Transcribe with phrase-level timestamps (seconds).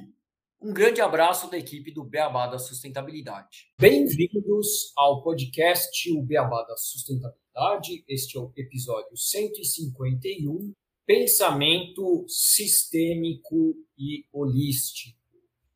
[0.61, 3.71] Um grande abraço da equipe do Beabá da Sustentabilidade.
[3.79, 8.05] Bem-vindos ao podcast O Beabá da Sustentabilidade.
[8.07, 10.71] Este é o episódio 151,
[11.03, 15.17] Pensamento Sistêmico e Holístico.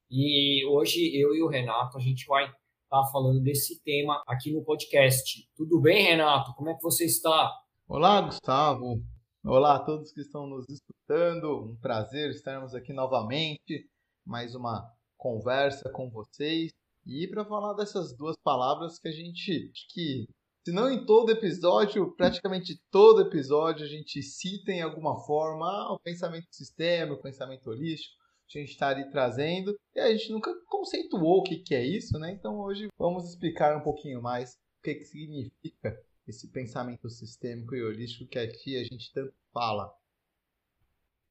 [0.07, 2.43] E hoje eu e o Renato a gente vai
[2.83, 5.49] estar falando desse tema aqui no podcast.
[5.55, 6.53] Tudo bem, Renato?
[6.53, 7.51] Como é que você está?
[7.93, 9.03] Olá, Gustavo.
[9.43, 11.71] Olá a todos que estão nos escutando.
[11.71, 13.85] Um prazer estarmos aqui novamente.
[14.25, 16.71] Mais uma conversa com vocês.
[17.05, 20.25] E para falar dessas duas palavras que a gente, que
[20.65, 25.93] se não em todo episódio, praticamente todo episódio a gente cita em alguma forma ah,
[25.93, 28.15] o pensamento sistêmico, o pensamento holístico,
[28.55, 32.17] a gente está ali trazendo, e a gente nunca conceituou o que, que é isso,
[32.17, 32.31] né?
[32.31, 36.01] Então hoje vamos explicar um pouquinho mais o que, que significa
[36.31, 39.93] esse pensamento sistêmico e holístico que aqui a gente tanto fala.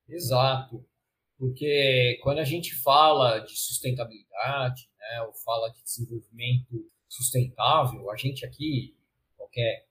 [0.09, 0.84] Exato,
[1.39, 8.45] porque quando a gente fala de sustentabilidade, né, ou fala de desenvolvimento sustentável, a gente
[8.45, 8.97] aqui,
[9.37, 9.89] qualquer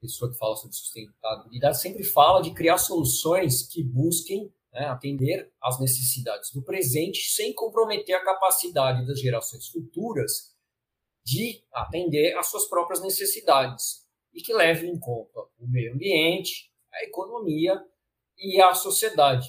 [0.00, 5.80] pessoa que fala sobre sustentabilidade, sempre fala de criar soluções que busquem né, atender às
[5.80, 10.54] necessidades do presente sem comprometer a capacidade das gerações futuras
[11.24, 14.05] de atender às suas próprias necessidades
[14.36, 17.82] e que leve em conta o meio ambiente, a economia
[18.38, 19.48] e a sociedade.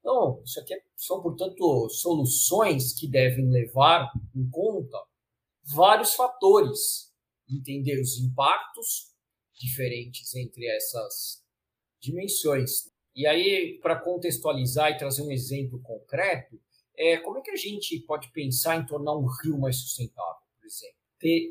[0.00, 4.98] Então, isso aqui são, portanto, soluções que devem levar em conta
[5.62, 7.12] vários fatores,
[7.48, 9.12] entender os impactos
[9.54, 11.42] diferentes entre essas
[12.00, 12.90] dimensões.
[13.14, 16.58] E aí, para contextualizar e trazer um exemplo concreto,
[16.96, 20.66] é, como é que a gente pode pensar em tornar um rio mais sustentável, por
[20.66, 21.03] exemplo?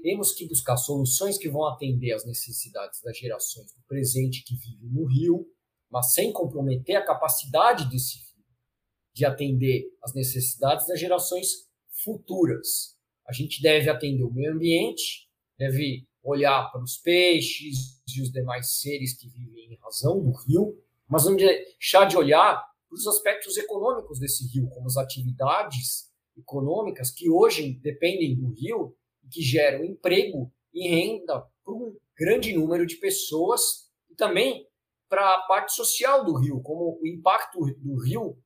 [0.04, 4.90] Temos que buscar soluções que vão atender às necessidades das gerações do presente que vivem
[4.92, 5.48] no rio,
[5.90, 8.46] mas sem comprometer a capacidade desse rio
[9.16, 11.68] de atender às necessidades das gerações
[12.04, 12.98] futuras.
[13.28, 18.80] A gente deve atender o meio ambiente, deve olhar para os peixes e os demais
[18.80, 23.58] seres que vivem em razão do rio, mas não deixar de olhar para os aspectos
[23.58, 28.96] econômicos desse rio, como as atividades econômicas que hoje dependem do rio
[29.30, 34.68] que geram emprego e renda para um grande número de pessoas e também
[35.10, 38.38] para a parte social do Rio, como o impacto do Rio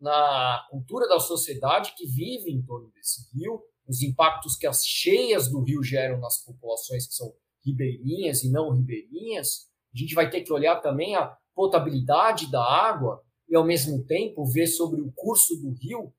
[0.00, 5.48] na cultura da sociedade que vive em torno desse rio, os impactos que as cheias
[5.48, 7.34] do rio geram nas populações que são
[7.64, 9.68] ribeirinhas e não ribeirinhas.
[9.94, 14.44] A gente vai ter que olhar também a potabilidade da água e, ao mesmo tempo,
[14.44, 16.12] ver sobre o curso do rio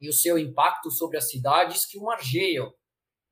[0.00, 2.72] e o seu impacto sobre as cidades que o margeiam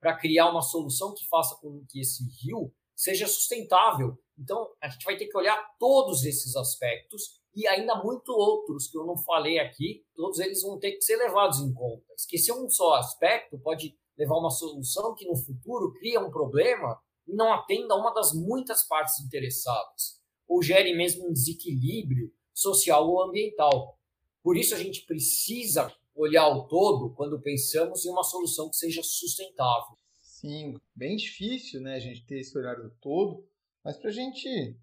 [0.00, 4.18] para criar uma solução que faça com que esse rio seja sustentável.
[4.38, 8.98] Então, a gente vai ter que olhar todos esses aspectos e ainda muito outros que
[8.98, 12.04] eu não falei aqui, todos eles vão ter que ser levados em conta.
[12.14, 17.34] Esquecer um só aspecto pode levar uma solução que no futuro cria um problema e
[17.34, 23.22] não atenda a uma das muitas partes interessadas, ou gere mesmo um desequilíbrio social ou
[23.22, 23.98] ambiental.
[24.42, 29.02] Por isso a gente precisa olhar o todo quando pensamos em uma solução que seja
[29.02, 29.96] sustentável.
[30.12, 33.46] Sim, bem difícil, né, a gente ter esse olhar do todo,
[33.84, 34.78] mas para a gente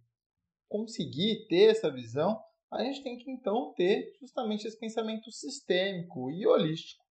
[0.67, 2.39] conseguir ter essa visão,
[2.71, 7.03] a gente tem que então ter justamente esse pensamento sistêmico e holístico.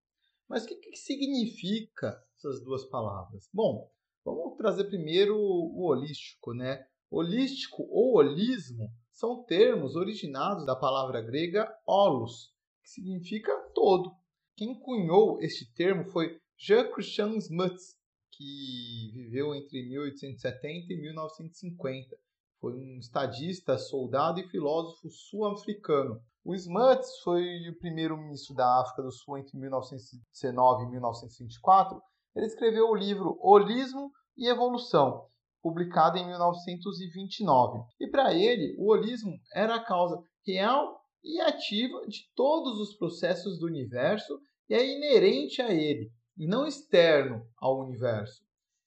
[0.49, 3.49] Mas o que, que significa essas duas palavras?
[3.55, 3.89] Bom,
[4.25, 6.85] vamos trazer primeiro o holístico, né?
[7.11, 12.53] Holístico ou holismo são termos originados da palavra grega holos,
[12.83, 14.13] que significa todo.
[14.57, 17.97] Quem cunhou este termo foi Jean Christian Smuts,
[18.31, 22.17] que viveu entre 1870 e 1950.
[22.61, 26.21] foi um estadista, soldado e filósofo sul-africano.
[26.45, 32.01] O Smuts foi o primeiro-ministro da África do Sul entre 1919 e 1924.
[32.37, 35.27] Ele escreveu o livro Holismo e Evolução,
[35.61, 37.85] publicado em 1929.
[38.01, 43.59] E para ele, o holismo era a causa real e ativa de todos os processos
[43.59, 48.43] do universo e é inerente a ele, e não externo ao universo.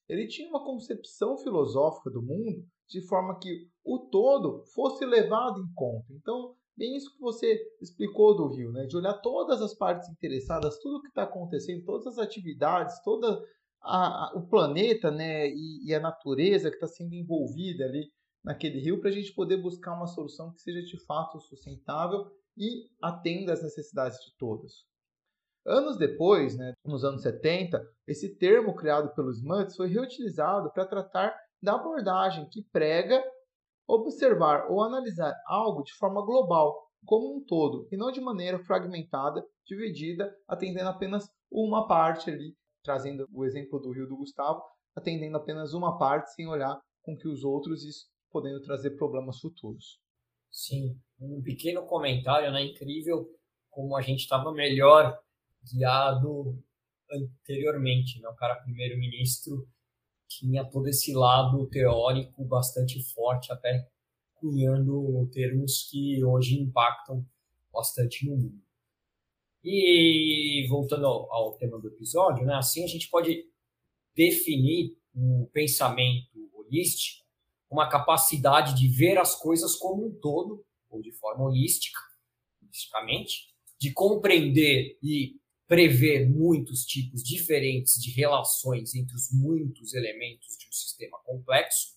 [0.07, 5.73] Ele tinha uma concepção filosófica do mundo de forma que o todo fosse levado em
[5.73, 6.05] conta.
[6.11, 8.85] Então, bem isso que você explicou do Rio, né?
[8.85, 13.43] de olhar todas as partes interessadas, tudo o que está acontecendo, todas as atividades, todo
[14.33, 15.47] o planeta né?
[15.47, 18.09] E, e a natureza que está sendo envolvida ali
[18.45, 22.87] naquele rio, para a gente poder buscar uma solução que seja de fato sustentável e
[23.01, 24.85] atenda às necessidades de todos.
[25.65, 31.35] Anos depois, né, nos anos 70, esse termo criado pelos Smuts foi reutilizado para tratar
[31.61, 33.23] da abordagem que prega
[33.87, 39.43] observar ou analisar algo de forma global, como um todo, e não de maneira fragmentada,
[39.65, 44.61] dividida, atendendo apenas uma parte ali, trazendo o exemplo do Rio do Gustavo,
[44.95, 49.99] atendendo apenas uma parte sem olhar com que os outros isso podendo trazer problemas futuros.
[50.51, 52.63] Sim, um pequeno comentário, né?
[52.65, 53.29] Incrível
[53.69, 55.19] como a gente estava melhor
[55.63, 56.57] guiado
[57.11, 58.29] anteriormente, né?
[58.29, 59.67] O cara primeiro-ministro
[60.27, 63.87] tinha todo esse lado teórico bastante forte, até
[64.35, 67.25] cunhando termos que hoje impactam
[67.71, 68.61] bastante no mundo.
[69.63, 73.45] E voltando ao, tema do episódio, né, assim a gente pode
[74.15, 77.24] definir o pensamento holístico
[77.75, 81.99] uma capacidade de ver as coisas como um todo, ou de forma holística,
[82.61, 85.35] holisticamente, de compreender e
[85.67, 91.95] prever muitos tipos diferentes de relações entre os muitos elementos de um sistema complexo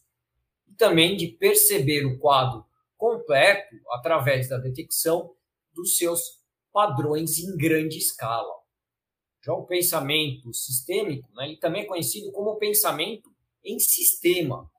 [0.67, 2.65] e também de perceber o quadro
[2.97, 5.33] completo através da detecção
[5.73, 6.43] dos seus
[6.73, 8.53] padrões em grande escala.
[9.45, 13.31] Já o pensamento sistêmico, né, ele também é conhecido como pensamento
[13.65, 14.71] em sistema.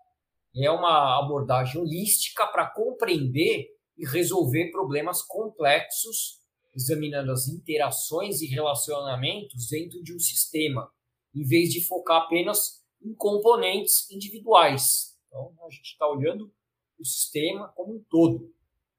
[0.56, 3.68] É uma abordagem holística para compreender
[3.98, 6.40] e resolver problemas complexos
[6.76, 10.90] examinando as interações e relacionamentos dentro de um sistema,
[11.34, 15.18] em vez de focar apenas em componentes individuais.
[15.28, 16.52] Então, a gente está olhando
[17.00, 18.54] o sistema como um todo.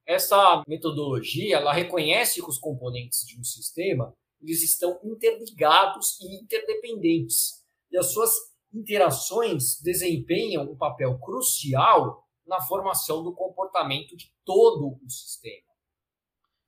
[0.06, 7.62] Essa metodologia ela reconhece que os componentes de um sistema eles estão interligados e interdependentes,
[7.90, 8.30] e as suas
[8.72, 15.70] interações desempenham um papel crucial na formação do comportamento de todo o sistema.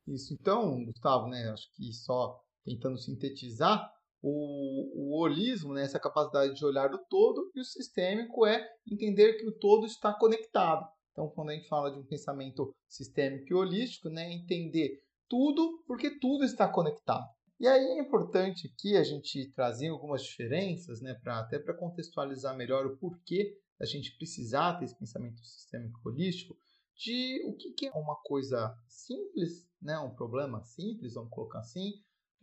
[0.07, 0.35] Isso.
[0.35, 3.91] Então, Gustavo, né, acho que só tentando sintetizar,
[4.23, 9.35] o, o holismo, né, essa capacidade de olhar do todo, e o sistêmico é entender
[9.35, 10.87] que o todo está conectado.
[11.11, 16.19] Então, quando a gente fala de um pensamento sistêmico e holístico, né, entender tudo porque
[16.19, 17.27] tudo está conectado.
[17.63, 22.57] E aí é importante aqui a gente trazer algumas diferenças, né, pra, até para contextualizar
[22.57, 26.59] melhor o porquê a gente precisar ter esse pensamento sistêmico holístico,
[26.97, 31.93] de o que, que é uma coisa simples, né, um problema simples, vamos colocar assim,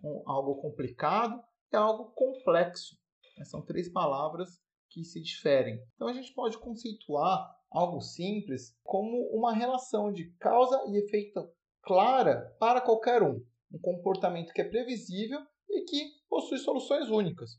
[0.02, 1.38] um, algo complicado
[1.70, 2.96] e algo complexo.
[3.38, 3.44] Né?
[3.44, 4.58] São três palavras
[4.90, 5.84] que se diferem.
[5.96, 11.46] Então a gente pode conceituar algo simples como uma relação de causa e efeito
[11.82, 13.46] clara para qualquer um.
[13.72, 15.40] Um comportamento que é previsível
[15.70, 17.52] e que possui soluções únicas.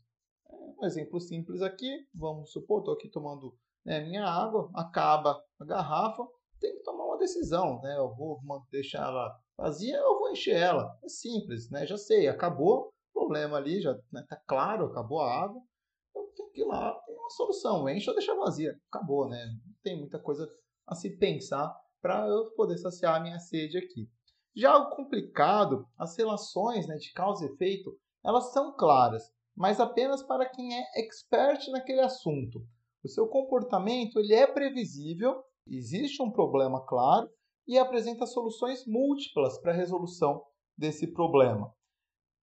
[0.49, 6.27] Um exemplo simples aqui, vamos supor, estou aqui tomando né, minha água, acaba a garrafa,
[6.59, 7.97] tem que tomar uma decisão, né?
[7.97, 8.39] Eu vou
[8.71, 10.95] deixar ela vazia ou vou encher ela.
[11.03, 11.85] É simples, né?
[11.85, 15.61] Já sei, acabou o problema ali, já né, tá claro, acabou a água.
[16.15, 18.79] Eu tenho que ir lá, tem uma solução, enche ou deixa vazia.
[18.91, 19.43] Acabou, né?
[19.65, 20.47] Não tem muita coisa
[20.87, 24.09] a se pensar para eu poder saciar a minha sede aqui.
[24.53, 29.23] Já algo complicado, as relações né, de causa e efeito, elas são claras,
[29.55, 32.59] mas apenas para quem é expert naquele assunto.
[33.01, 37.29] O seu comportamento ele é previsível existe um problema claro
[37.65, 40.43] e apresenta soluções múltiplas para a resolução
[40.77, 41.73] desse problema.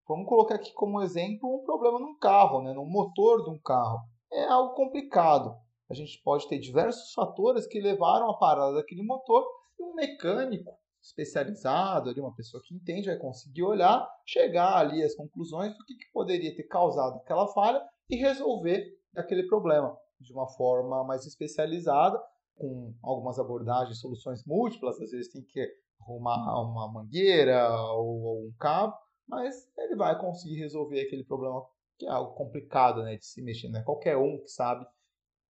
[0.08, 4.00] Vamos colocar aqui como exemplo um problema num carro, né, no motor de um carro.
[4.32, 5.54] É algo complicado.
[5.90, 9.46] A gente pode ter diversos fatores que levaram à parada daquele motor
[9.78, 10.72] e um mecânico
[11.02, 15.96] especializado, ali, uma pessoa que entende, vai conseguir olhar, chegar ali às conclusões do que,
[15.96, 18.86] que poderia ter causado aquela falha e resolver
[19.16, 22.22] aquele problema de uma forma mais especializada,
[22.56, 25.68] com algumas abordagens, soluções múltiplas, às vezes tem que
[26.02, 28.96] arrumar uma mangueira ou, ou um cabo,
[29.28, 31.64] mas ele vai conseguir resolver aquele problema
[31.98, 33.70] que é algo complicado né, de se mexer.
[33.70, 34.86] Não é qualquer um que sabe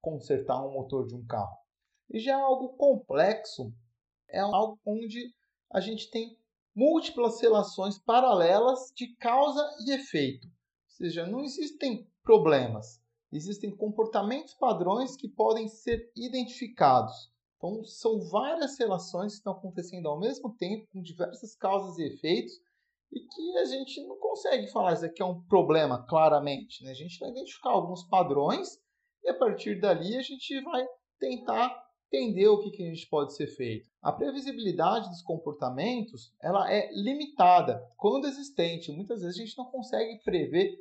[0.02, 1.58] consertar um motor de um carro.
[2.10, 3.74] E já algo complexo
[4.30, 5.34] é algo onde
[5.72, 6.38] a gente tem
[6.76, 10.48] múltiplas relações paralelas de causa e efeito.
[10.48, 17.32] Ou seja, não existem problemas, existem comportamentos padrões que podem ser identificados.
[17.58, 22.54] Então, são várias relações que estão acontecendo ao mesmo tempo, com diversas causas e efeitos,
[23.12, 26.84] e que a gente não consegue falar isso aqui é um problema claramente.
[26.84, 26.92] Né?
[26.92, 28.78] A gente vai identificar alguns padrões
[29.24, 30.86] e a partir dali a gente vai
[31.20, 33.90] tentar entender o que, que a gente pode ser feito.
[34.02, 38.92] A previsibilidade dos comportamentos ela é limitada, quando existente.
[38.92, 40.76] Muitas vezes a gente não consegue prever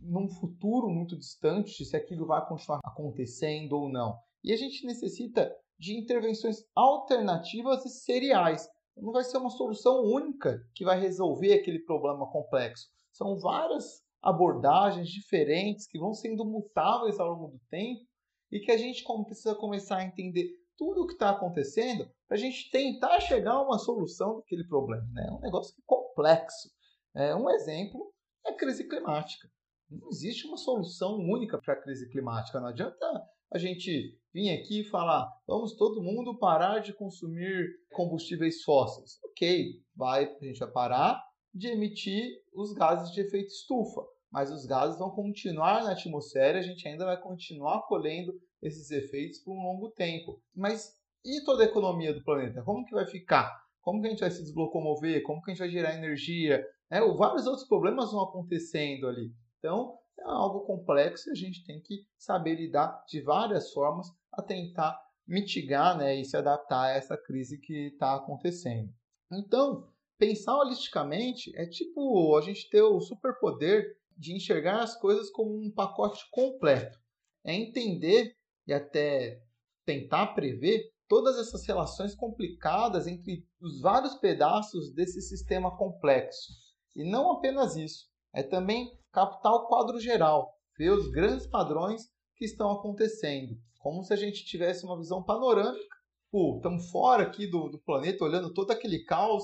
[0.00, 4.18] num futuro muito distante se aquilo vai continuar acontecendo ou não.
[4.42, 8.66] E a gente necessita de intervenções alternativas e seriais.
[8.96, 12.88] Não vai ser uma solução única que vai resolver aquele problema complexo.
[13.12, 18.09] São várias abordagens diferentes que vão sendo mutáveis ao longo do tempo
[18.50, 22.40] e que a gente precisa começar a entender tudo o que está acontecendo para a
[22.40, 25.06] gente tentar chegar a uma solução daquele problema.
[25.12, 25.26] Né?
[25.28, 26.70] É um negócio complexo.
[27.14, 28.12] É, um exemplo
[28.46, 29.48] é a crise climática.
[29.90, 32.60] Não existe uma solução única para a crise climática.
[32.60, 33.06] Não adianta
[33.52, 39.18] a gente vir aqui e falar, vamos todo mundo parar de consumir combustíveis fósseis.
[39.24, 44.66] Ok, vai, a gente vai parar de emitir os gases de efeito estufa mas os
[44.66, 48.32] gases vão continuar na atmosfera, a gente ainda vai continuar colhendo
[48.62, 50.40] esses efeitos por um longo tempo.
[50.54, 52.62] Mas e toda a economia do planeta?
[52.62, 53.60] Como que vai ficar?
[53.82, 55.22] Como que a gente vai se deslocomover?
[55.22, 56.64] Como que a gente vai gerar energia?
[56.90, 59.32] É, vários outros problemas vão acontecendo ali.
[59.58, 64.42] Então, é algo complexo e a gente tem que saber lidar de várias formas a
[64.42, 68.92] tentar mitigar né, e se adaptar a essa crise que está acontecendo.
[69.32, 75.56] Então, pensar holisticamente é tipo a gente ter o superpoder de enxergar as coisas como
[75.56, 76.98] um pacote completo.
[77.42, 78.36] É entender
[78.66, 79.42] e até
[79.86, 86.52] tentar prever todas essas relações complicadas entre os vários pedaços desse sistema complexo.
[86.94, 92.02] E não apenas isso, é também captar o quadro geral, ver os grandes padrões
[92.36, 95.96] que estão acontecendo, como se a gente tivesse uma visão panorâmica.
[96.30, 99.42] Pô, estamos fora aqui do, do planeta, olhando todo aquele caos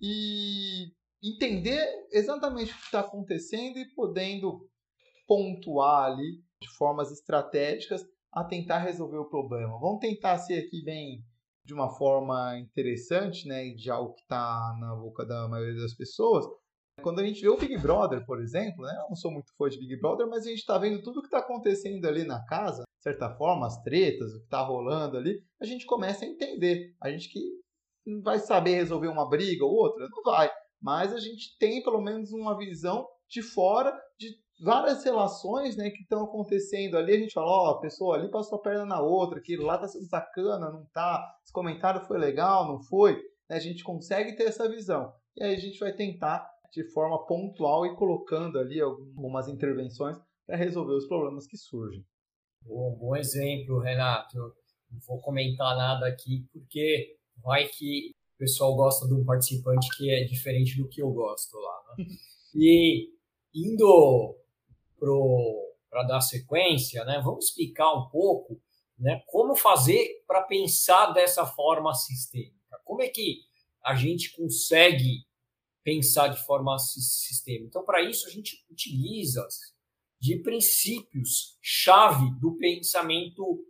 [0.00, 4.68] e entender exatamente o que está acontecendo e podendo
[5.26, 9.78] pontuar ali de formas estratégicas a tentar resolver o problema.
[9.78, 11.24] Vamos tentar ser aqui bem
[11.64, 16.46] de uma forma interessante, né, de algo que está na boca da maioria das pessoas.
[17.02, 19.68] Quando a gente vê o Big Brother, por exemplo, né, eu não sou muito fã
[19.68, 22.44] de Big Brother, mas a gente está vendo tudo o que está acontecendo ali na
[22.46, 26.28] casa, de certa forma, as tretas, o que está rolando ali, a gente começa a
[26.28, 26.94] entender.
[27.00, 27.40] A gente que
[28.22, 32.32] vai saber resolver uma briga ou outra, não vai mas a gente tem pelo menos
[32.32, 34.28] uma visão de fora de
[34.60, 37.12] várias relações né, que estão acontecendo ali.
[37.12, 39.86] A gente fala, ó, oh, pessoa ali passou a perna na outra, aquilo lá tá
[39.86, 43.14] sendo sacana, não tá, esse comentário foi legal, não foi.
[43.48, 45.12] Né, a gente consegue ter essa visão.
[45.36, 50.56] E aí a gente vai tentar, de forma pontual, e colocando ali algumas intervenções para
[50.56, 52.04] resolver os problemas que surgem.
[52.64, 54.36] Bom, bom exemplo, Renato.
[54.90, 60.08] Não vou comentar nada aqui, porque vai que o pessoal gosta de um participante que
[60.08, 61.82] é diferente do que eu gosto lá.
[61.98, 62.06] Né?
[62.54, 63.10] E
[63.54, 64.36] indo
[65.90, 68.58] para dar sequência, né, vamos explicar um pouco
[68.98, 72.80] né, como fazer para pensar dessa forma sistêmica.
[72.84, 73.42] Como é que
[73.84, 75.26] a gente consegue
[75.84, 77.66] pensar de forma sistêmica?
[77.66, 79.46] Então, para isso, a gente utiliza
[80.18, 83.62] de princípios chave do pensamento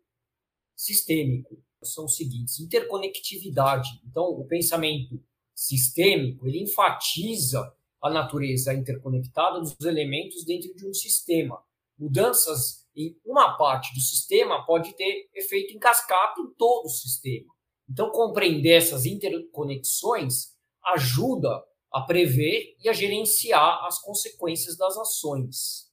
[0.76, 3.88] sistêmico são os seguintes: interconectividade.
[4.04, 5.22] Então, o pensamento
[5.54, 11.62] sistêmico ele enfatiza a natureza interconectada dos elementos dentro de um sistema.
[11.98, 17.52] Mudanças em uma parte do sistema pode ter efeito em cascata em todo o sistema.
[17.88, 20.54] Então, compreender essas interconexões
[20.94, 25.90] ajuda a prever e a gerenciar as consequências das ações.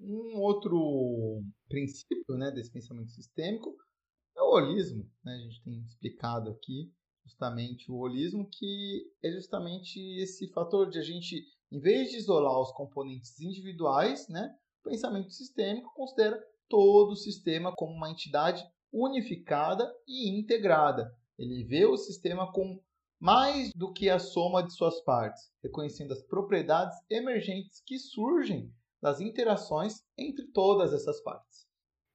[0.00, 3.76] Um outro princípio né, desse pensamento sistêmico
[4.36, 5.34] é o holismo, né?
[5.34, 6.92] A gente tem explicado aqui
[7.26, 12.60] justamente o holismo, que é justamente esse fator de a gente, em vez de isolar
[12.60, 19.92] os componentes individuais, né, o pensamento sistêmico considera todo o sistema como uma entidade unificada
[20.06, 21.12] e integrada.
[21.36, 22.80] Ele vê o sistema com
[23.18, 29.20] mais do que a soma de suas partes, reconhecendo as propriedades emergentes que surgem das
[29.20, 31.65] interações entre todas essas partes.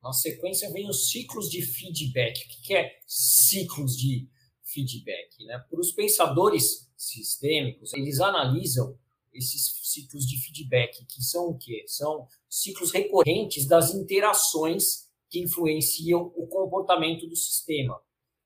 [0.01, 2.43] Na sequência vem os ciclos de feedback.
[2.43, 4.27] O que é ciclos de
[4.63, 5.45] feedback?
[5.45, 5.57] Né?
[5.69, 8.97] Para os pensadores sistêmicos, eles analisam
[9.33, 11.83] esses ciclos de feedback, que são o quê?
[11.87, 17.99] São ciclos recorrentes das interações que influenciam o comportamento do sistema.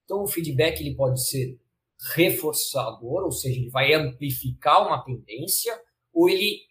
[0.03, 1.59] Então, o feedback ele pode ser
[2.13, 5.75] reforçador, ou seja, ele vai amplificar uma tendência,
[6.13, 6.64] ou ele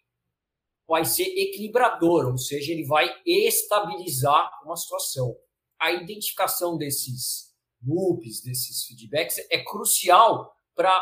[0.94, 5.36] vai ser equilibrador, ou seja, ele vai estabilizar uma situação.
[5.76, 7.52] A identificação desses
[7.84, 10.96] loops, desses feedbacks, é crucial para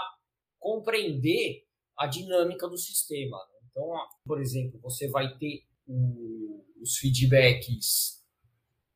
[0.58, 3.37] compreender a dinâmica do sistema.
[3.68, 3.87] Então,
[4.25, 8.25] por exemplo, você vai ter o, os feedbacks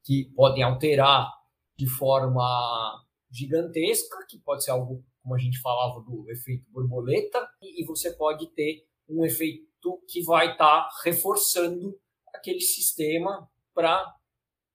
[0.03, 1.31] que podem alterar
[1.76, 7.85] de forma gigantesca, que pode ser algo, como a gente falava, do efeito borboleta, e
[7.85, 9.66] você pode ter um efeito
[10.09, 11.99] que vai estar tá reforçando
[12.35, 14.14] aquele sistema para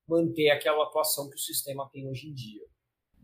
[0.08, 2.66] manter aquela atuação que o sistema tem hoje em dia.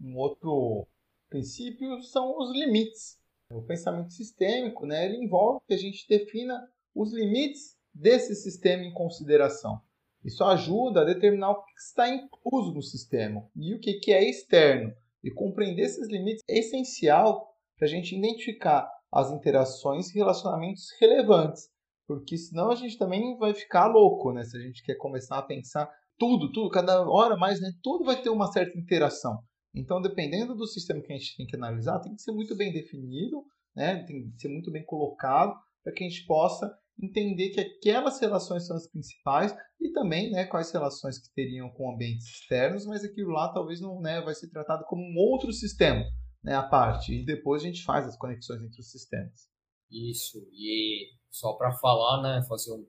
[0.02, 0.88] Um outro
[1.30, 3.18] princípio são os limites.
[3.52, 8.94] O pensamento sistêmico, né, ele envolve que a gente defina os limites desse sistema em
[8.94, 9.82] consideração.
[10.24, 14.94] Isso ajuda a determinar o que está incluso no sistema e o que é externo.
[15.24, 21.70] E compreender esses limites é essencial para a gente identificar as interações e relacionamentos relevantes,
[22.08, 24.44] porque senão a gente também vai ficar louco, né?
[24.44, 27.72] Se a gente quer começar a pensar tudo, tudo, cada hora mais, né?
[27.84, 29.40] Tudo vai ter uma certa interação.
[29.76, 32.72] Então, dependendo do sistema que a gente tem que analisar, tem que ser muito bem
[32.74, 33.44] definido,
[33.76, 34.04] né?
[34.06, 38.66] tem que ser muito bem colocado para que a gente possa entender que aquelas relações
[38.66, 43.30] são as principais e também né, quais relações que teriam com ambientes externos, mas aquilo
[43.30, 46.04] lá talvez não né, vai ser tratado como um outro sistema
[46.48, 47.14] né, à parte.
[47.14, 49.50] E depois a gente faz as conexões entre os sistemas.
[49.92, 52.88] Isso, e só para falar, né, fazer um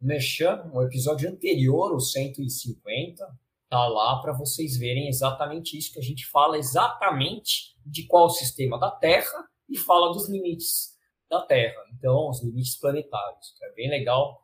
[0.00, 3.24] mexer um episódio anterior, o 150,
[3.70, 8.78] tá lá para vocês verem exatamente isso que a gente fala exatamente de qual sistema
[8.78, 10.94] da Terra e fala dos limites
[11.30, 11.80] da Terra.
[11.96, 13.54] Então, os limites planetários.
[13.62, 14.42] É bem legal.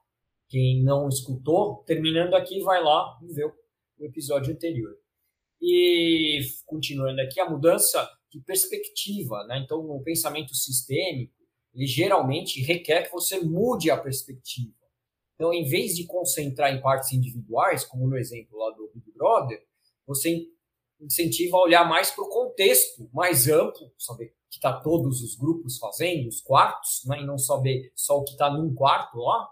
[0.48, 3.54] Quem não escutou, terminando aqui, vai lá vê o
[4.00, 4.96] episódio anterior.
[5.60, 9.60] E continuando aqui, a mudança de perspectiva, né?
[9.64, 11.34] Então, o pensamento sistêmico,
[11.74, 14.74] ele geralmente requer que você mude a perspectiva.
[15.34, 19.64] Então, em vez de concentrar em partes individuais, como no exemplo lá do Big Brother,
[20.06, 20.46] você
[21.00, 25.78] incentiva a olhar mais para o contexto mais amplo, saber que está todos os grupos
[25.78, 29.48] fazendo, os quartos, né, e não saber só o que está num quarto lá,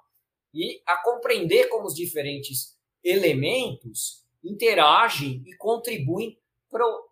[0.53, 6.39] e a compreender como os diferentes elementos interagem e contribuem
[6.71, 7.08] para o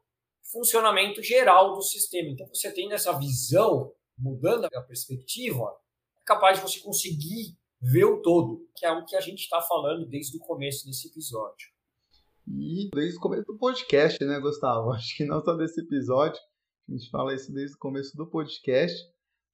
[0.53, 2.29] funcionamento geral do sistema.
[2.29, 5.77] Então, você tendo essa visão, mudando a perspectiva,
[6.19, 9.61] é capaz de você conseguir ver o todo, que é o que a gente está
[9.61, 11.69] falando desde o começo desse episódio.
[12.49, 14.93] E desde o começo do podcast, né, Gustavo?
[14.95, 16.41] Acho que não só desse episódio,
[16.89, 18.97] a gente fala isso desde o começo do podcast,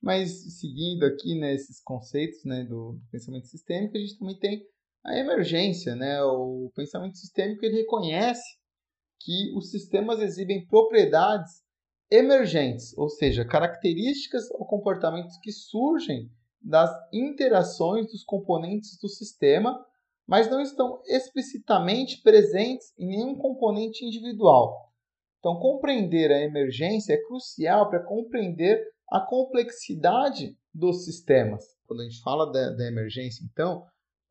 [0.01, 4.67] mas seguindo aqui né, conceitos né, do, pensamento sistêmico, a gente também tem
[5.05, 6.23] a emergência, né?
[6.23, 8.62] O pensamento sistêmico ele reconhece
[9.25, 11.63] que os sistemas exibem propriedades
[12.11, 16.31] emergentes, ou seja, características ou comportamentos que surgem
[16.61, 19.85] das interações dos componentes do sistema,
[20.27, 24.93] mas não estão explicitamente presentes em nenhum componente individual.
[25.39, 28.81] Então, compreender a emergência é crucial para compreender
[29.11, 31.65] a complexidade dos sistemas.
[31.87, 33.85] Quando a gente fala da, da emergência, então,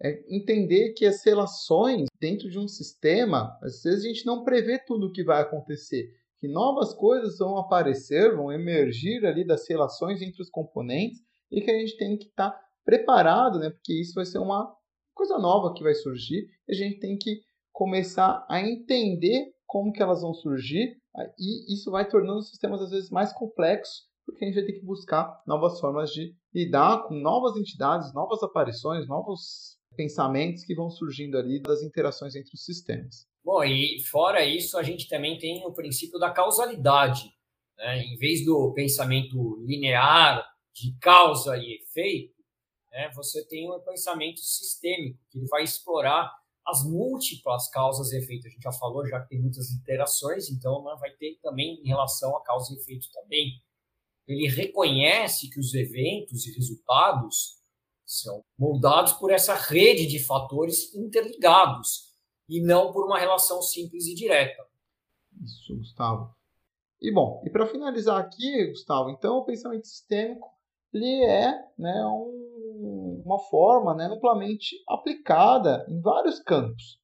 [0.03, 4.79] é entender que as relações dentro de um sistema, às vezes a gente não prevê
[4.79, 6.09] tudo o que vai acontecer,
[6.39, 11.19] que novas coisas vão aparecer, vão emergir ali das relações entre os componentes
[11.51, 13.69] e que a gente tem que estar tá preparado, né?
[13.69, 14.75] Porque isso vai ser uma
[15.13, 20.01] coisa nova que vai surgir e a gente tem que começar a entender como que
[20.01, 20.97] elas vão surgir
[21.37, 24.73] e isso vai tornando os sistemas às vezes mais complexos porque a gente vai ter
[24.73, 30.89] que buscar novas formas de lidar com novas entidades, novas aparições, novos pensamentos que vão
[30.89, 33.27] surgindo ali das interações entre os sistemas.
[33.43, 37.31] Bom, e fora isso, a gente também tem o princípio da causalidade.
[37.77, 38.03] Né?
[38.03, 42.35] Em vez do pensamento linear de causa e efeito,
[42.91, 46.31] né, você tem um pensamento sistêmico, que ele vai explorar
[46.67, 48.45] as múltiplas causas e efeitos.
[48.45, 51.87] A gente já falou, já que tem muitas interações, então né, vai ter também em
[51.87, 53.61] relação a causa e efeito também.
[54.27, 57.60] Ele reconhece que os eventos e resultados
[58.11, 62.11] são moldados por essa rede de fatores interligados
[62.49, 64.61] e não por uma relação simples e direta.
[65.41, 66.35] Isso, Gustavo.
[67.01, 70.49] E bom, e para finalizar aqui, Gustavo, então o pensamento sistêmico
[70.93, 76.99] ele é né, um, uma forma né, amplamente aplicada em vários campos,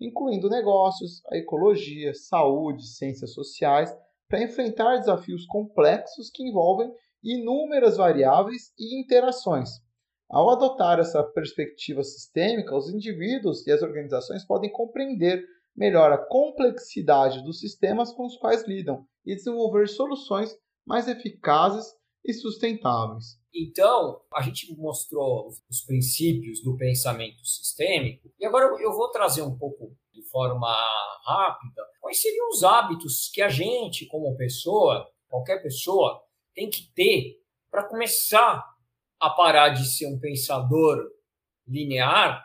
[0.00, 3.92] incluindo negócios, a ecologia, saúde, ciências sociais,
[4.28, 6.90] para enfrentar desafios complexos que envolvem
[7.22, 9.82] inúmeras variáveis e interações.
[10.32, 15.44] Ao adotar essa perspectiva sistêmica, os indivíduos e as organizações podem compreender
[15.76, 21.84] melhora a complexidade dos sistemas com os quais lidam e desenvolver soluções mais eficazes
[22.24, 23.38] e sustentáveis.
[23.54, 29.58] Então, a gente mostrou os princípios do pensamento sistêmico e agora eu vou trazer um
[29.58, 30.74] pouco de forma
[31.26, 36.22] rápida quais seriam os hábitos que a gente, como pessoa, qualquer pessoa,
[36.54, 37.38] tem que ter
[37.70, 38.71] para começar
[39.22, 40.98] a parar de ser um pensador
[41.64, 42.44] linear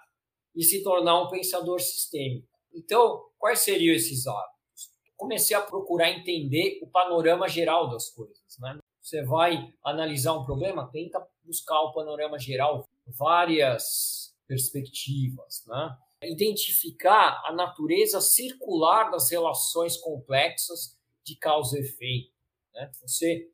[0.55, 2.47] e se tornar um pensador sistêmico.
[2.71, 4.91] Então, quais seriam esses hábitos?
[5.15, 8.59] Comecei a procurar entender o panorama geral das coisas.
[8.59, 8.77] Né?
[9.01, 15.97] Você vai analisar um problema, tenta buscar o panorama geral, várias perspectivas, né?
[16.23, 22.33] Identificar a natureza circular das relações complexas de causa e efeito.
[22.73, 22.91] Né?
[23.01, 23.49] Você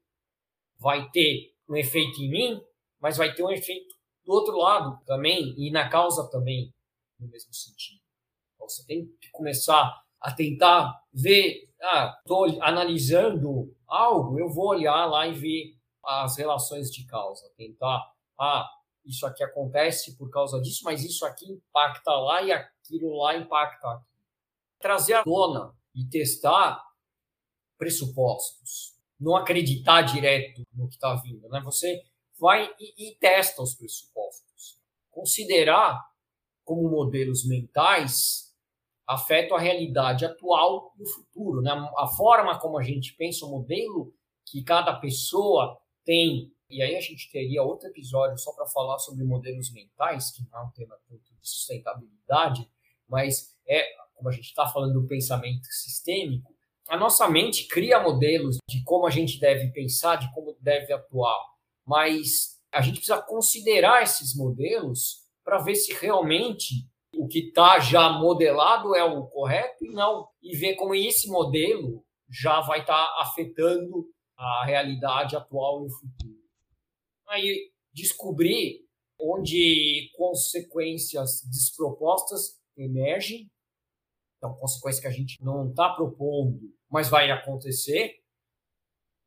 [0.77, 2.61] vai ter um efeito em mim,
[3.03, 3.93] mas vai ter um efeito
[4.25, 6.73] do outro lado também e na causa também
[7.19, 8.01] no mesmo sentido.
[8.55, 15.05] Então, você tem que começar a tentar ver, ah, estou analisando algo, eu vou olhar
[15.05, 18.69] lá e ver as relações de causa, tentar, ah,
[19.03, 23.85] isso aqui acontece por causa disso, mas isso aqui impacta lá e aquilo lá impacta
[23.85, 24.07] aqui.
[24.79, 26.81] Trazer à tona e testar
[27.77, 31.59] pressupostos, não acreditar direto no que está vindo, né?
[31.65, 32.01] Você
[32.39, 34.79] vai e, e testa os pressupostos,
[35.11, 36.01] considerar
[36.63, 38.53] como modelos mentais
[39.07, 41.61] afetam a realidade atual e o futuro.
[41.61, 41.71] Né?
[41.97, 44.13] A forma como a gente pensa, o modelo
[44.45, 46.51] que cada pessoa tem.
[46.69, 50.59] E aí a gente teria outro episódio só para falar sobre modelos mentais, que não
[50.59, 52.67] é um tema tanto de sustentabilidade,
[53.07, 56.53] mas é, como a gente está falando do pensamento sistêmico,
[56.87, 61.39] a nossa mente cria modelos de como a gente deve pensar, de como deve atuar,
[61.85, 68.09] mas a gente precisa considerar esses modelos para ver se realmente o que está já
[68.09, 73.21] modelado é o correto e não e ver como esse modelo já vai estar tá
[73.21, 76.43] afetando a realidade atual e o futuro.
[77.27, 78.83] Aí descobrir
[79.19, 83.49] onde consequências despropostas emergem,
[84.37, 88.15] então consequências que a gente não está propondo, mas vai acontecer,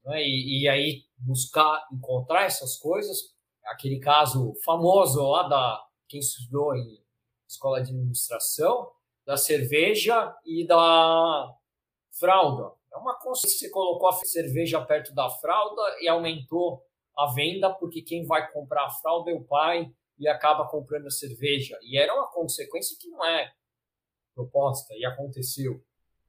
[0.06, 0.22] né?
[0.22, 3.34] e, e aí buscar encontrar essas coisas.
[3.64, 7.04] Aquele caso famoso lá da quem estudou em
[7.48, 8.90] escola de administração,
[9.24, 11.52] da cerveja e da
[12.18, 12.72] fralda.
[12.92, 16.82] É uma coisa que você colocou a cerveja perto da fralda e aumentou
[17.16, 21.10] a venda, porque quem vai comprar a fralda é o pai e acaba comprando a
[21.10, 21.78] cerveja.
[21.82, 23.52] E era uma consequência que não é
[24.34, 25.82] proposta e aconteceu.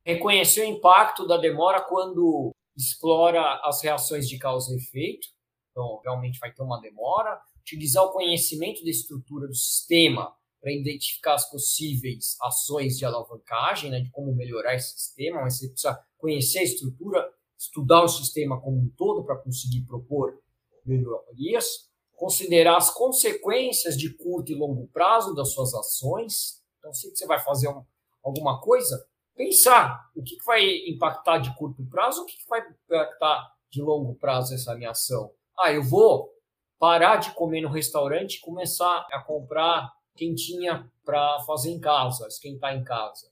[0.04, 5.28] Reconhecer o impacto da demora quando explora as reações de causa e efeito.
[5.72, 11.34] Então, realmente vai ter uma demora utilizar o conhecimento da estrutura do sistema para identificar
[11.34, 16.60] as possíveis ações de alavancagem, né, de como melhorar esse sistema, mas você precisa conhecer
[16.60, 20.40] a estrutura, estudar o sistema como um todo para conseguir propor
[20.86, 26.64] melhorias, considerar as consequências de curto e longo prazo das suas ações.
[26.80, 27.84] Então, se você vai fazer um,
[28.24, 29.06] alguma coisa,
[29.38, 34.16] pensar o que, vai impactar de curto prazo, o que, que vai impactar de longo
[34.16, 35.32] prazo essa minha ação.
[35.58, 36.34] Ah, eu vou
[36.80, 42.76] parar de comer no restaurante e começar a comprar quentinha para fazer em casa, esquentar
[42.76, 43.32] em casa.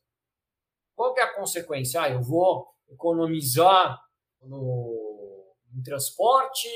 [0.96, 2.02] Qual que é a consequência?
[2.02, 4.00] Ah, eu vou economizar
[4.42, 6.68] no, no transporte,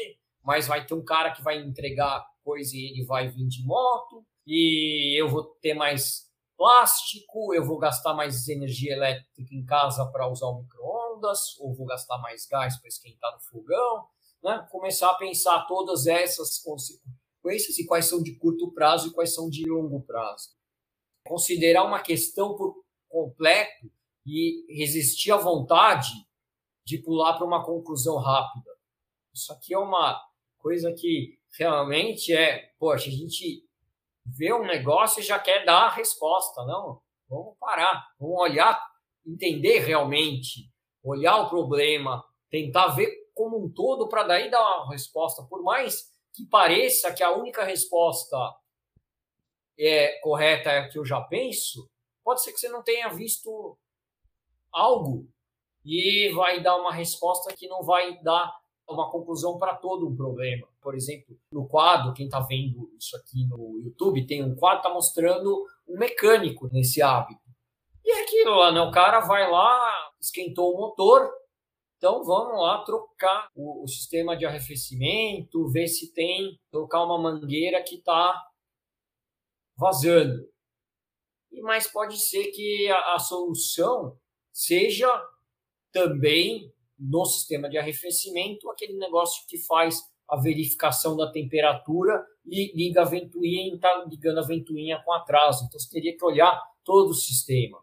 [0.43, 4.25] mas vai ter um cara que vai entregar coisa e ele vai vir de moto,
[4.45, 6.28] e eu vou ter mais
[6.59, 11.87] plástico, eu vou gastar mais energia elétrica em casa para usar o micro-ondas, ou vou
[11.87, 14.05] gastar mais gás para esquentar no fogão
[14.43, 19.33] né, começar a pensar todas essas consequências e quais são de curto prazo e quais
[19.33, 20.49] são de longo prazo.
[21.25, 23.91] Considerar uma questão por completo
[24.25, 26.09] e resistir à vontade
[26.85, 28.71] de pular para uma conclusão rápida.
[29.33, 30.19] Isso aqui é uma
[30.57, 33.67] coisa que realmente é, poxa, a gente
[34.37, 36.63] vê um negócio e já quer dar a resposta.
[36.65, 38.81] Não, vamos parar, vamos olhar,
[39.25, 40.69] entender realmente,
[41.03, 45.43] olhar o problema, tentar ver como um todo para daí dar uma resposta.
[45.43, 48.37] Por mais que pareça que a única resposta
[49.77, 51.89] é correta é a que eu já penso,
[52.23, 53.77] pode ser que você não tenha visto
[54.71, 55.27] algo
[55.85, 58.58] e vai dar uma resposta que não vai dar
[58.89, 60.67] uma conclusão para todo um problema.
[60.81, 64.87] Por exemplo, no quadro, quem está vendo isso aqui no YouTube, tem um quadro que
[64.87, 67.41] está mostrando um mecânico nesse hábito.
[68.03, 68.81] E aquilo lá, né?
[68.81, 71.29] O cara vai lá, esquentou o motor,
[71.97, 77.83] então vamos lá trocar o, o, sistema de arrefecimento, ver se tem, trocar uma mangueira
[77.83, 78.41] que está
[79.77, 80.49] vazando.
[81.61, 84.17] mas pode ser que a, a solução
[84.51, 85.09] seja
[85.91, 93.01] também no sistema de arrefecimento aquele negócio que faz a verificação da temperatura e liga
[93.01, 95.65] a ventoinha e está ligando a ventoinha com atraso.
[95.65, 97.79] Então você teria que olhar todo o sistema.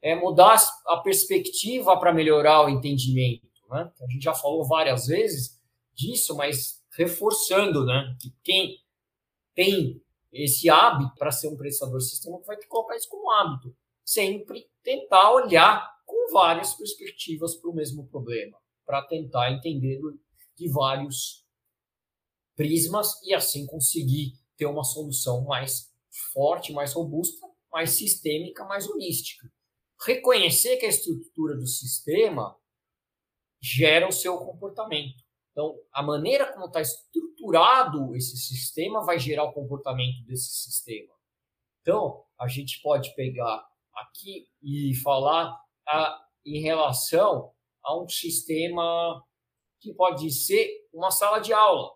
[0.00, 0.56] É mudar
[0.86, 3.46] a perspectiva para melhorar o entendimento.
[3.70, 3.90] Né?
[4.00, 5.60] A gente já falou várias vezes
[5.94, 8.16] disso, mas reforçando, né?
[8.20, 8.78] Que quem
[9.54, 10.02] tem
[10.32, 13.74] esse hábito para ser um prestador sistema vai ter que colocar isso como hábito.
[14.04, 20.00] Sempre tentar olhar com várias perspectivas para o mesmo problema, para tentar entender
[20.56, 21.46] de vários
[22.56, 25.88] prismas e assim conseguir ter uma solução mais
[26.32, 29.48] forte, mais robusta, mais sistêmica, mais holística.
[30.04, 32.56] Reconhecer que a estrutura do sistema
[33.62, 35.22] gera o seu comportamento.
[35.52, 41.14] Então, a maneira como está estruturado esse sistema vai gerar o comportamento desse sistema.
[41.82, 45.56] Então, a gente pode pegar aqui e falar
[45.90, 49.24] a, em relação a um sistema
[49.80, 51.92] que pode ser uma sala de aula.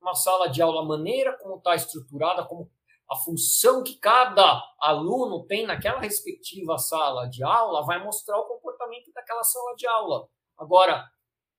[0.00, 2.70] Uma sala de aula, a maneira como está estruturada, como
[3.10, 9.12] a função que cada aluno tem naquela respectiva sala de aula, vai mostrar o comportamento
[9.12, 10.28] daquela sala de aula.
[10.56, 11.04] Agora,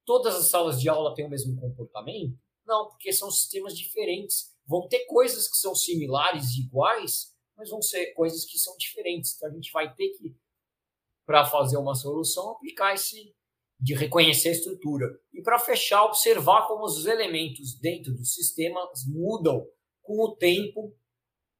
[0.06, 2.38] todas as salas de aula têm o mesmo comportamento?
[2.66, 4.54] Não, porque são sistemas diferentes.
[4.66, 9.36] Vão ter coisas que são similares e iguais, mas vão ser coisas que são diferentes.
[9.36, 10.36] Então a gente vai ter que,
[11.26, 13.34] para fazer uma solução, aplicar esse
[13.80, 15.06] de reconhecer a estrutura.
[15.34, 19.66] E para fechar, observar como os elementos dentro do sistema mudam
[20.02, 20.96] com o tempo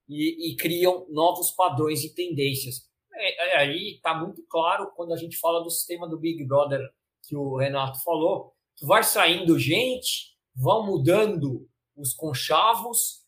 [0.08, 2.88] e, e criam novos padrões e tendêncies.
[3.14, 6.80] É, é, aí está muito claro quando a gente fala do sistema do Big Brother
[7.28, 13.24] que o Renato falou, que vai saindo gente, vão mudando os conchavos,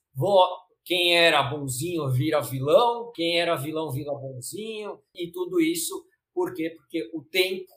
[0.83, 6.75] quem era bonzinho vira vilão, quem era vilão vira bonzinho, e tudo isso por quê?
[6.75, 7.71] Porque o tempo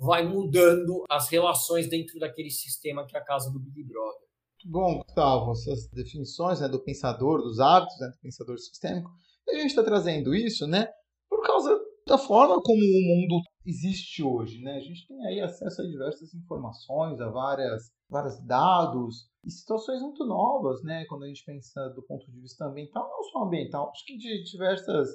[0.00, 4.28] vai mudando as relações dentro daquele sistema que é a casa do Big Brother.
[4.64, 9.10] Bom, Gustavo, essas definições né, do pensador, dos hábitos né, do pensador sistêmico,
[9.48, 10.88] a gente está trazendo isso né,
[11.28, 14.76] por causa da forma como o mundo existe hoje, né?
[14.76, 20.24] A gente tem aí acesso a diversas informações, a várias, vários dados e situações muito
[20.24, 21.04] novas, né?
[21.06, 24.42] Quando a gente pensa do ponto de vista ambiental, não só ambiental, acho que de
[24.44, 25.08] diversas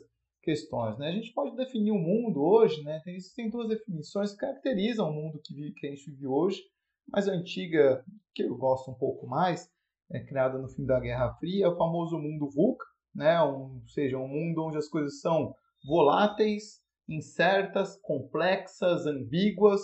[0.43, 1.07] questões, né?
[1.07, 3.01] A gente pode definir o mundo hoje, né?
[3.03, 6.61] Tem, duas definições que caracterizam o mundo que, que a gente vive hoje.
[7.07, 8.03] Mais antiga,
[8.35, 9.69] que eu gosto um pouco mais,
[10.11, 13.41] é criada no fim da Guerra Fria, é o famoso mundo VUCA, né?
[13.41, 19.81] Ou seja, um mundo onde as coisas são voláteis, incertas, complexas, ambíguas.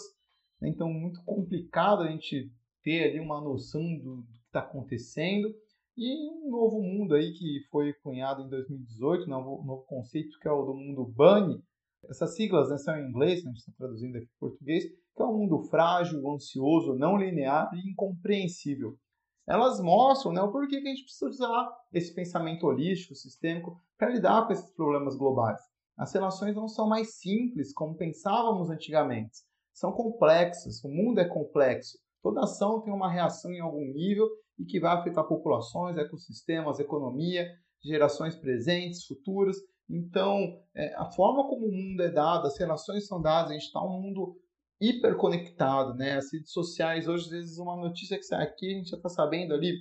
[0.62, 0.69] Né?
[0.69, 2.52] Então, muito complicado a gente
[2.84, 5.54] ter ali uma noção do, que está acontecendo.
[6.01, 10.47] E um novo mundo aí que foi cunhado em 2018, um novo, novo conceito que
[10.47, 11.62] é o do mundo BUNNY.
[12.09, 15.25] Essas siglas né, são em inglês, a gente está traduzindo aqui em português, que é
[15.25, 18.97] um mundo frágil, ansioso, não linear e incompreensível.
[19.45, 24.09] Elas mostram né, o porquê que a gente precisa usar esse pensamento holístico, sistêmico, para
[24.09, 25.59] lidar com esses problemas globais.
[25.97, 29.39] As relações não são mais simples como pensávamos antigamente.
[29.73, 31.99] São complexas, o mundo é complexo.
[32.23, 34.29] Toda ação tem uma reação em algum nível
[34.60, 37.48] e que vai afetar populações, ecossistemas, economia,
[37.84, 39.58] gerações presentes, futuras.
[39.89, 43.65] Então, é, a forma como o mundo é dado, as relações são dadas, a gente
[43.65, 44.36] está um mundo
[44.80, 46.17] hiperconectado, né?
[46.17, 49.10] As redes sociais, hoje, às vezes, uma notícia que sai aqui, a gente já está
[49.10, 49.74] sabendo ali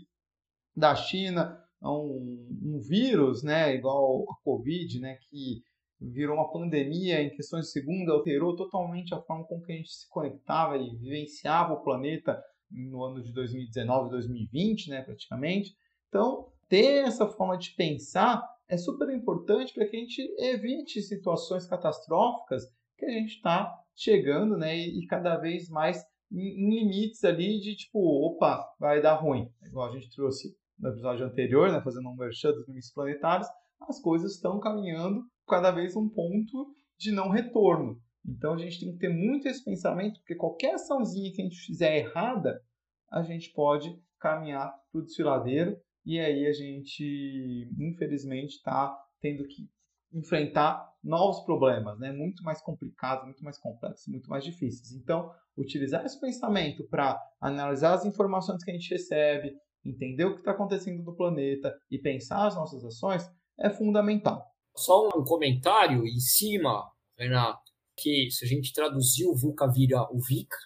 [0.75, 5.62] da China, um, um vírus, né, igual a Covid, né, que
[6.01, 9.91] virou uma pandemia em questões de segundo, alterou totalmente a forma com que a gente
[9.91, 15.74] se conectava e vivenciava o planeta no ano de 2019, 2020, né, praticamente.
[16.09, 21.66] Então, ter essa forma de pensar é super importante para que a gente evite situações
[21.66, 22.64] catastróficas
[22.98, 27.74] que a gente está chegando, né, e, cada vez mais em, em, limites ali de
[27.74, 29.48] tipo, opa, vai dar ruim.
[29.62, 33.48] Igual a gente trouxe no episódio anterior, né, fazendo um merchan dos limites planetários,
[33.81, 38.00] as coisas estão caminhando cada vez um ponto de não retorno.
[38.26, 41.61] Então a gente tem que ter muito esse pensamento, porque qualquer açãozinha que a gente
[41.61, 42.62] fizer errada,
[43.11, 49.68] a gente pode caminhar para o desfiladeiro e aí a gente, infelizmente, está tendo que
[50.12, 52.12] enfrentar novos problemas, né?
[52.12, 54.92] muito mais complicados, muito mais complexos, muito mais difíceis.
[54.92, 59.54] Então, utilizar esse pensamento para analisar as informações que a gente recebe,
[59.85, 63.28] entender o que está acontecendo no planeta e pensar as nossas ações
[63.59, 64.44] é fundamental.
[64.76, 67.67] Só um comentário em cima, Renato,
[67.98, 70.56] que se a gente traduzir o VUCA vira o VICA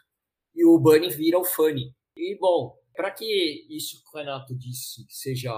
[0.55, 1.95] e o BUNNY vira o FUNNY.
[2.17, 5.53] E, bom, para que isso que o Renato disse seja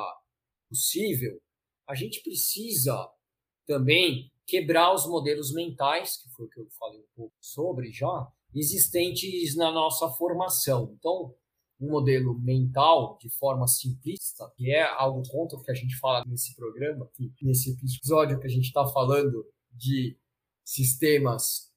[0.69, 1.41] possível,
[1.89, 3.09] a gente precisa
[3.67, 8.29] também quebrar os modelos mentais, que foi o que eu falei um pouco sobre já,
[8.55, 10.95] existentes na nossa formação.
[10.99, 11.35] Então,
[11.81, 16.25] um modelo mental de forma simplista, que é algo contra o que a gente fala
[16.27, 17.11] nesse programa,
[17.43, 20.17] nesse episódio que a gente está falando de
[20.65, 21.71] sistemas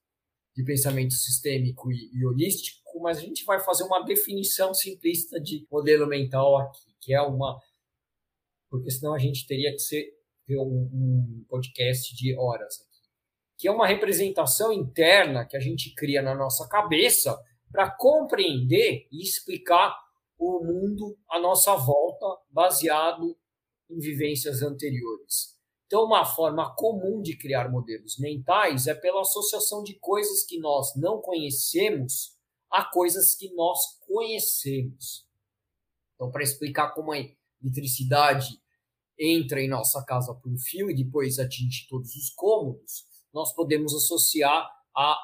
[0.55, 5.67] de pensamento sistêmico e, e holístico, mas a gente vai fazer uma definição simplista de
[5.69, 7.59] modelo mental aqui, que é uma.
[8.69, 10.17] Porque senão a gente teria que ser
[10.49, 12.87] um, um podcast de horas aqui.
[13.57, 17.37] Que é uma representação interna que a gente cria na nossa cabeça
[17.71, 19.95] para compreender e explicar
[20.37, 23.37] o mundo à nossa volta baseado
[23.89, 25.56] em vivências anteriores.
[25.87, 30.93] Então, uma forma comum de criar modelos mentais é pela associação de coisas que nós
[30.97, 32.37] não conhecemos
[32.69, 35.25] a coisas que nós conhecemos.
[36.15, 37.17] Então, para explicar como a
[37.63, 38.61] eletricidade
[39.17, 43.95] entra em nossa casa por um fio e depois atinge todos os cômodos, nós podemos
[43.95, 45.17] associar a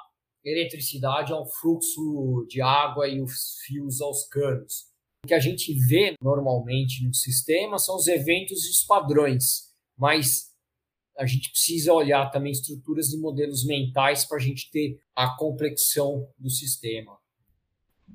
[0.46, 4.88] eletricidade ao fluxo de água e os fios aos canos.
[5.26, 10.53] O que a gente vê normalmente no sistema são os eventos e os padrões, mas
[11.18, 16.28] a gente precisa olhar também estruturas e modelos mentais para a gente ter a complexão
[16.38, 17.18] do sistema.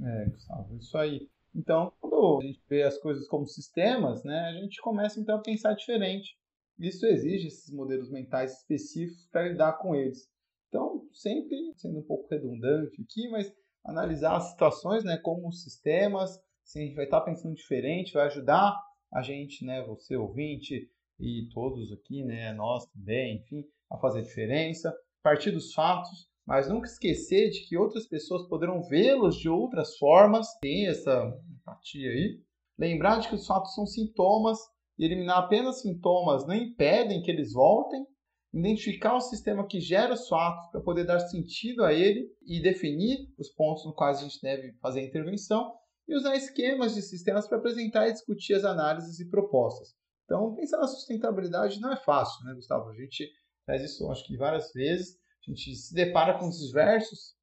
[0.02, 1.28] É, Gustavo, isso aí.
[1.54, 5.42] Então, quando a gente vê as coisas como sistemas, né, a gente começa então a
[5.42, 6.37] pensar diferente.
[6.78, 10.28] Isso exige esses modelos mentais específicos para lidar com eles.
[10.68, 13.52] Então, sempre sendo um pouco redundante aqui, mas
[13.84, 18.78] analisar as situações né, como sistemas, se a gente vai estar pensando diferente, vai ajudar
[19.12, 24.94] a gente, né, você ouvinte, e todos aqui, né, nós também, enfim, a fazer diferença,
[25.22, 30.46] partir dos fatos, mas nunca esquecer de que outras pessoas poderão vê-los de outras formas,
[30.62, 32.40] tem essa empatia aí.
[32.78, 34.59] Lembrar de que os fatos são sintomas
[34.98, 38.07] e eliminar apenas sintomas não impedem que eles voltem.
[38.54, 43.18] Identificar o sistema que gera os fatos para poder dar sentido a ele e definir
[43.37, 45.74] os pontos no quais a gente deve fazer a intervenção
[46.09, 49.94] e usar esquemas de sistemas para apresentar e discutir as análises e propostas.
[50.28, 52.90] Então, pensar na sustentabilidade não é fácil, né, Gustavo?
[52.90, 53.32] A gente
[53.64, 55.16] faz isso, acho que várias vezes.
[55.16, 57.34] A gente se depara com diversos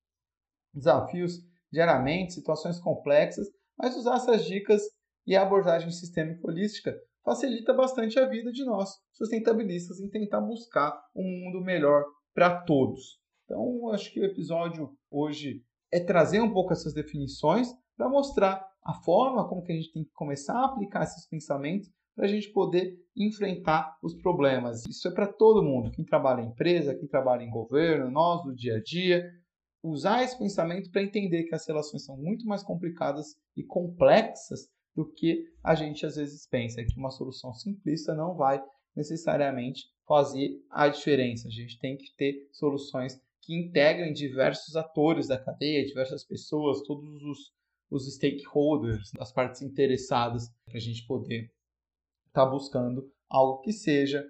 [0.72, 1.40] desafios
[1.72, 4.84] diariamente, situações complexas, mas usar essas dicas
[5.26, 10.96] e a abordagem sistêmica holística facilita bastante a vida de nós, sustentabilistas, em tentar buscar
[11.16, 13.20] um mundo melhor para todos.
[13.46, 17.68] Então, acho que o episódio hoje é trazer um pouco essas definições
[17.98, 21.90] para mostrar a forma como que a gente tem que começar a aplicar esses pensamentos
[22.16, 24.86] para a gente poder enfrentar os problemas.
[24.88, 28.56] Isso é para todo mundo, quem trabalha em empresa, quem trabalha em governo, nós do
[28.56, 29.30] dia a dia.
[29.84, 35.06] Usar esse pensamento para entender que as relações são muito mais complicadas e complexas do
[35.12, 38.64] que a gente às vezes pensa, que uma solução simplista não vai
[38.96, 41.48] necessariamente fazer a diferença.
[41.48, 47.22] A gente tem que ter soluções que integrem diversos atores da cadeia, diversas pessoas, todos
[47.24, 47.52] os,
[47.92, 51.52] os stakeholders, as partes interessadas, para a gente poder
[52.36, 54.28] está buscando algo que seja,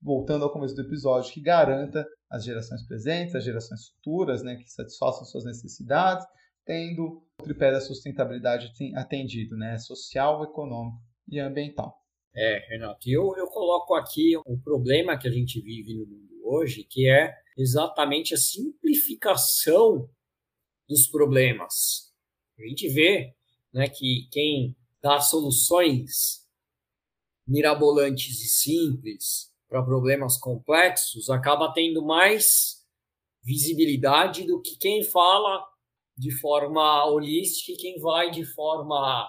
[0.00, 4.70] voltando ao começo do episódio, que garanta as gerações presentes, as gerações futuras, né, que
[4.70, 6.24] satisfaçam suas necessidades,
[6.64, 12.00] tendo o tripé da sustentabilidade atendido, né, social, econômico e ambiental.
[12.32, 16.84] É, Renato, eu, eu coloco aqui o problema que a gente vive no mundo hoje,
[16.84, 20.08] que é exatamente a simplificação
[20.88, 22.12] dos problemas.
[22.58, 23.34] A gente vê
[23.72, 26.45] né, que quem dá soluções
[27.46, 32.84] mirabolantes e simples para problemas complexos acaba tendo mais
[33.42, 35.64] visibilidade do que quem fala
[36.16, 39.28] de forma holística e quem vai de forma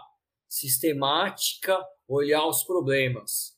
[0.50, 1.78] sistemática
[2.08, 3.58] olhar os problemas.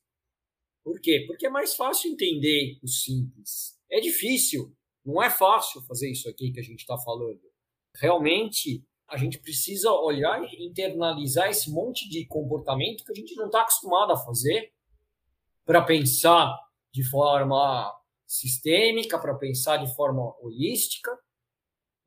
[0.83, 1.23] Por quê?
[1.27, 3.77] Porque é mais fácil entender o simples.
[3.91, 7.41] É difícil, não é fácil fazer isso aqui que a gente está falando.
[7.95, 13.47] Realmente, a gente precisa olhar e internalizar esse monte de comportamento que a gente não
[13.47, 14.71] está acostumado a fazer
[15.65, 16.57] para pensar
[16.91, 17.95] de forma
[18.25, 21.17] sistêmica, para pensar de forma holística.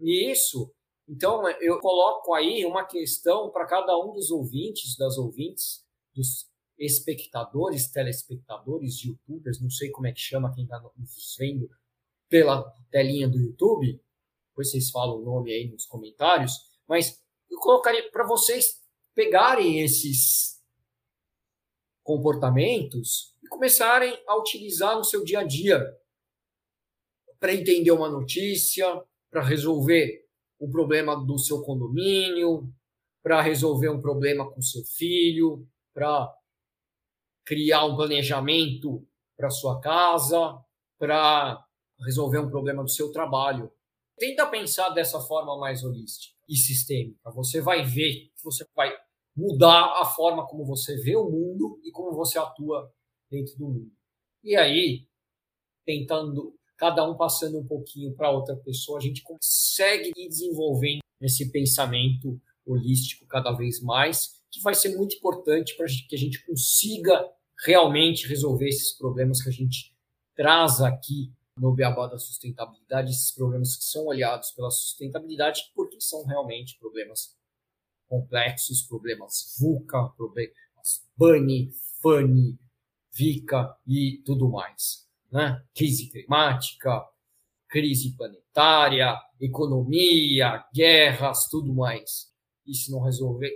[0.00, 0.72] E isso,
[1.08, 5.84] então, eu coloco aí uma questão para cada um dos ouvintes, das ouvintes,
[6.14, 11.68] dos espectadores, telespectadores, youtubers, não sei como é que chama quem está nos vendo
[12.28, 14.00] pela telinha do YouTube,
[14.48, 18.80] depois vocês falam o nome aí nos comentários, mas eu colocaria para vocês
[19.14, 20.60] pegarem esses
[22.02, 25.80] comportamentos e começarem a utilizar no seu dia a dia
[27.38, 28.86] para entender uma notícia,
[29.30, 30.26] para resolver
[30.60, 32.72] um problema do seu condomínio,
[33.22, 36.32] para resolver um problema com seu filho, para
[37.44, 39.06] criar um planejamento
[39.36, 40.58] para sua casa,
[40.98, 41.64] para
[42.04, 43.72] resolver um problema do seu trabalho.
[44.16, 47.30] Tenta pensar dessa forma mais holística e sistêmica.
[47.32, 48.92] Você vai ver que você vai
[49.36, 52.92] mudar a forma como você vê o mundo e como você atua
[53.30, 53.92] dentro do mundo.
[54.44, 55.06] E aí,
[55.84, 61.50] tentando, cada um passando um pouquinho para outra pessoa, a gente consegue ir desenvolvendo esse
[61.50, 67.24] pensamento holístico cada vez mais, que vai ser muito importante para que a gente consiga
[67.64, 69.96] realmente resolver esses problemas que a gente
[70.34, 76.24] traz aqui no Beabá da sustentabilidade, esses problemas que são olhados pela sustentabilidade, porque são
[76.24, 77.36] realmente problemas
[78.08, 81.72] complexos, problemas VUCA, problemas BANI,
[82.02, 82.58] FANI,
[83.12, 85.08] VICA e tudo mais.
[85.30, 85.62] Né?
[85.74, 87.06] Crise climática,
[87.68, 92.32] crise planetária, economia, guerras, tudo mais.
[92.66, 93.50] E se não resolver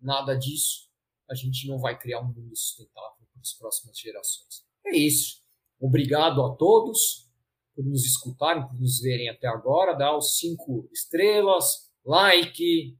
[0.00, 0.88] nada disso,
[1.30, 4.64] a gente não vai criar um mundo sustentável para as próximas gerações.
[4.84, 5.42] É isso.
[5.80, 7.31] Obrigado a todos
[7.74, 9.94] por nos escutarem, por nos verem até agora.
[9.94, 12.96] Dá os cinco estrelas, like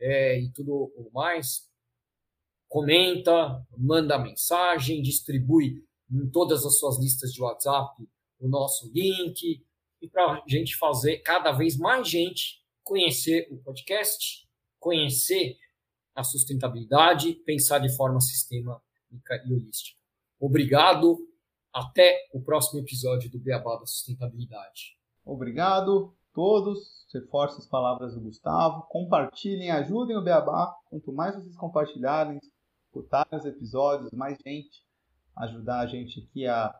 [0.00, 1.68] é, e tudo mais.
[2.68, 8.02] Comenta, manda mensagem, distribui em todas as suas listas de WhatsApp
[8.38, 9.64] o nosso link
[10.00, 14.46] e para a gente fazer cada vez mais gente conhecer o podcast,
[14.80, 15.56] conhecer
[16.14, 18.82] a sustentabilidade, pensar de forma sistêmica
[19.46, 19.98] e holística.
[20.40, 21.16] Obrigado.
[21.72, 24.96] Até o próximo episódio do Beabá da Sustentabilidade.
[25.24, 27.06] Obrigado todos.
[27.12, 28.82] Reforço as palavras do Gustavo.
[28.88, 30.74] Compartilhem, ajudem o Beabá.
[30.90, 32.38] Quanto mais vocês compartilharem,
[32.86, 34.82] escutarem os episódios, mais gente
[35.36, 36.74] ajudar a gente aqui a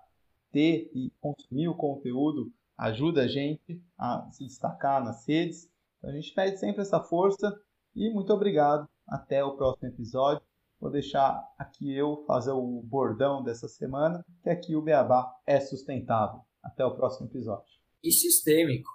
[0.50, 5.70] ter e consumir o conteúdo ajuda a gente a se destacar nas redes.
[5.98, 7.56] Então a gente pede sempre essa força
[7.94, 8.88] e muito obrigado.
[9.06, 10.41] Até o próximo episódio.
[10.82, 16.40] Vou deixar aqui eu fazer o bordão dessa semana, que aqui o Beabá é sustentável.
[16.60, 17.72] Até o próximo episódio.
[18.02, 18.90] E sistêmico.